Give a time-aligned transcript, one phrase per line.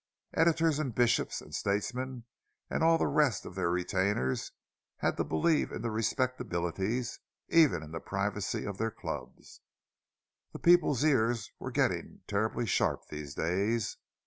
[0.33, 2.23] Editors and bishops and statesmen
[2.71, 4.51] and all the rest of their retainers
[4.97, 9.61] had to believe in the respectabilities, even in the privacy of their clubs—the
[10.57, 13.97] people's ears were getting terribly sharp these days!